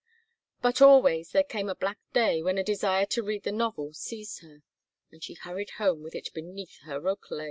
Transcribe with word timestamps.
But 0.63 0.81
always 0.81 1.29
there 1.29 1.43
came 1.43 1.69
a 1.69 1.75
black 1.75 1.99
day 2.11 2.41
when 2.41 2.57
a 2.57 2.63
desire 2.63 3.05
to 3.05 3.21
read 3.21 3.43
the 3.43 3.51
novel 3.51 3.93
seized 3.93 4.39
her, 4.39 4.63
and 5.11 5.23
she 5.23 5.35
hurried 5.35 5.69
home 5.77 6.01
with 6.01 6.15
it 6.15 6.33
beneath 6.33 6.79
her 6.85 6.99
rokelay. 6.99 7.39